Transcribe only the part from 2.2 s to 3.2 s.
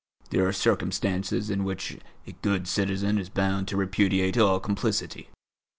a good citizen